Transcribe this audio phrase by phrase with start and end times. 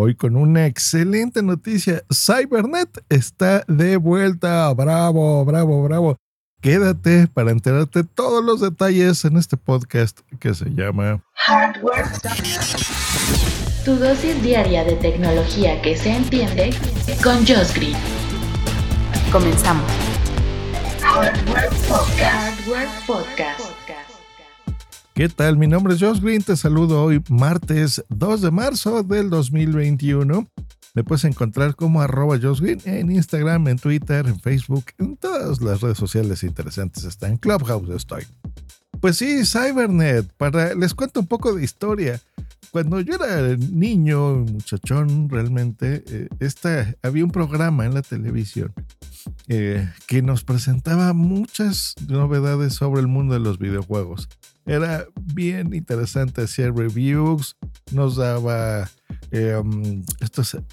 [0.00, 2.04] Hoy con una excelente noticia.
[2.08, 4.72] Cybernet está de vuelta.
[4.72, 6.16] Bravo, bravo, bravo.
[6.60, 12.06] Quédate para enterarte todos los detalles en este podcast que se llama Hardware.
[13.84, 16.70] Tu dosis diaria de tecnología que se entiende
[17.20, 17.96] con Josh Green.
[19.32, 19.90] Comenzamos.
[21.02, 22.60] Hardware Podcast.
[22.60, 23.87] Hardware Podcast.
[25.18, 25.56] ¿Qué tal?
[25.56, 26.44] Mi nombre es Josh Green.
[26.44, 30.48] Te saludo hoy, martes 2 de marzo del 2021.
[30.94, 35.60] Me puedes encontrar como arroba Josh Green en Instagram, en Twitter, en Facebook, en todas
[35.60, 37.02] las redes sociales interesantes.
[37.02, 38.26] Está en Clubhouse, estoy.
[39.00, 40.32] Pues sí, Cybernet.
[40.36, 42.20] Para, les cuento un poco de historia.
[42.70, 48.72] Cuando yo era niño, muchachón, realmente, eh, había un programa en la televisión
[49.48, 54.28] eh, que nos presentaba muchas novedades sobre el mundo de los videojuegos.
[54.68, 57.56] Era bien interesante, hacía reviews,
[57.90, 58.90] nos daba...
[59.30, 59.60] eh,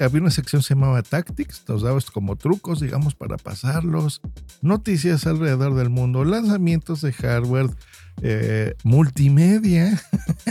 [0.00, 4.22] había una sección que se llamaba Tactics, nos daba como trucos, digamos, para pasarlos,
[4.62, 7.68] noticias alrededor del mundo, lanzamientos de hardware,
[8.22, 10.02] eh, multimedia,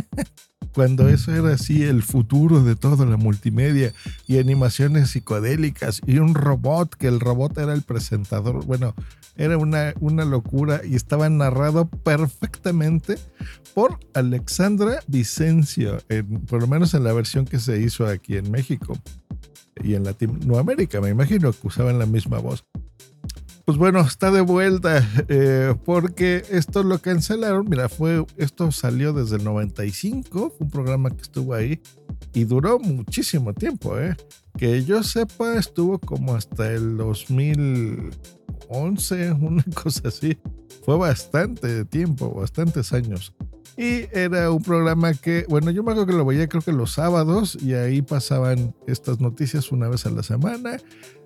[0.73, 3.93] cuando eso era así el futuro de todo, la multimedia,
[4.27, 8.93] y animaciones psicodélicas, y un robot, que el robot era el presentador, bueno,
[9.37, 13.17] era una, una locura y estaba narrado perfectamente
[13.73, 18.51] por Alexandra Vicencio, en- por lo menos en la versión que se hizo aquí en
[18.51, 18.97] México
[19.83, 22.63] y en Latinoamérica, me imagino que usaban la misma voz.
[23.71, 27.69] Pues bueno, está de vuelta eh, porque esto lo cancelaron.
[27.69, 31.79] Mira, fue esto salió desde el 95, fue un programa que estuvo ahí
[32.33, 34.17] y duró muchísimo tiempo, ¿eh?
[34.57, 40.37] Que yo sepa, estuvo como hasta el 2011, una cosa así.
[40.83, 43.33] Fue bastante tiempo, bastantes años.
[43.77, 46.91] Y era un programa que, bueno, yo me acuerdo que lo veía creo que los
[46.91, 50.77] sábados y ahí pasaban estas noticias una vez a la semana.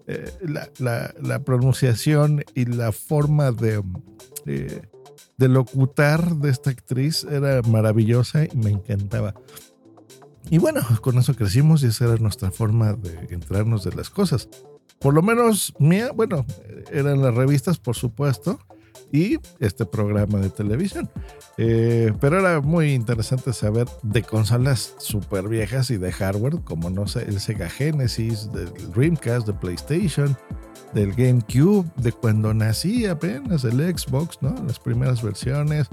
[0.07, 0.31] Eh,
[0.79, 3.81] la, la- pronunciación y la forma de,
[4.45, 4.81] eh,
[5.37, 9.33] de locutar de esta actriz era maravillosa y me encantaba.
[10.51, 14.47] Y bueno, con eso crecimos y esa era nuestra forma de entrarnos de las cosas.
[14.99, 16.45] Por lo menos mía, bueno,
[16.91, 18.59] eran las revistas, por supuesto,
[19.11, 21.09] y este programa de televisión.
[21.57, 27.07] Eh, pero era muy interesante saber de consolas súper viejas y de hardware, como no
[27.07, 30.37] sé, el Sega Genesis, del Dreamcast, de PlayStation,
[30.93, 34.55] del GameCube, de cuando nací apenas, el Xbox, ¿no?
[34.65, 35.87] Las primeras versiones.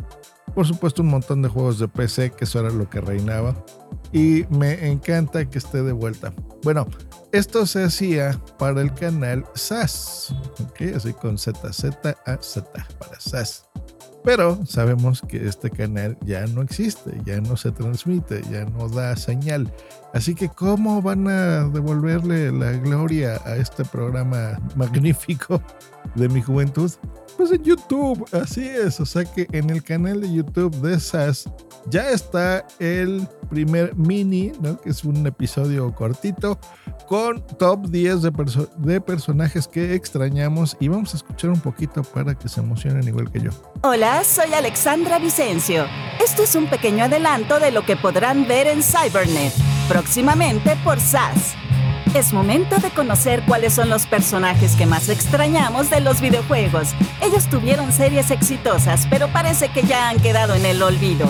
[0.55, 3.65] Por supuesto, un montón de juegos de PC, que eso era lo que reinaba.
[4.13, 6.33] Y me encanta que esté de vuelta.
[6.63, 6.87] Bueno,
[7.33, 10.95] esto se hacía para el canal SAS, ¿ok?
[10.97, 13.72] Así con Z, Z, A, Z, para SAS.
[14.25, 19.17] Pero sabemos que este canal ya no existe, ya no se transmite, ya no da
[19.17, 19.73] señal.
[20.15, 25.61] Así que, ¿cómo van a devolverle la gloria a este programa magnífico
[26.15, 26.91] de mi juventud?
[27.37, 29.01] Pues en YouTube, así es.
[29.01, 31.49] O sea que en el canal de YouTube de SAS
[31.89, 34.79] ya está el primer mini, ¿no?
[34.79, 36.59] que es un episodio cortito,
[37.09, 40.77] con top 10 de, perso- de personajes que extrañamos.
[40.79, 43.51] Y vamos a escuchar un poquito para que se emocionen igual que yo.
[43.83, 45.87] Hola, soy Alexandra Vicencio.
[46.23, 49.53] Esto es un pequeño adelanto de lo que podrán ver en Cybernet,
[49.89, 51.55] próximamente por SAS.
[52.15, 56.95] Es momento de conocer cuáles son los personajes que más extrañamos de los videojuegos.
[57.23, 61.27] Ellos tuvieron series exitosas, pero parece que ya han quedado en el olvido.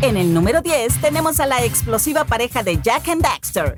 [0.00, 3.76] En el número 10 tenemos a la explosiva pareja de Jack and Daxter.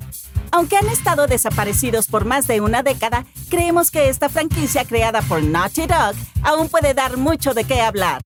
[0.51, 5.43] Aunque han estado desaparecidos por más de una década, creemos que esta franquicia creada por
[5.43, 8.21] Naughty Dog aún puede dar mucho de qué hablar.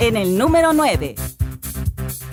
[0.00, 1.14] En el número 9.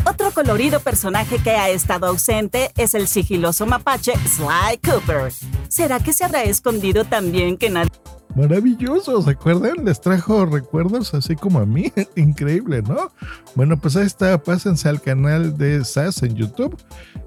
[0.06, 5.32] Otro colorido personaje que ha estado ausente es el sigiloso mapache Sly Cooper.
[5.68, 7.92] ¿Será que se habrá escondido también que nadie...
[8.36, 9.84] Maravilloso, ¿se acuerdan?
[9.84, 11.92] Les trajo recuerdos así como a mí.
[12.16, 13.12] Increíble, ¿no?
[13.56, 16.78] Bueno, pues ahí está, pásense al canal de SAS en YouTube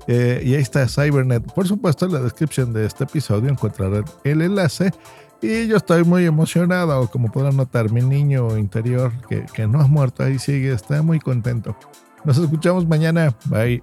[0.07, 1.43] eh, y ahí está Cybernet.
[1.53, 4.93] Por supuesto, en la descripción de este episodio encontrarán el enlace.
[5.43, 9.87] Y yo estoy muy emocionado, como podrán notar, mi niño interior que, que no ha
[9.87, 11.77] muerto, ahí sigue, está muy contento.
[12.25, 13.35] Nos escuchamos mañana.
[13.45, 13.83] Bye.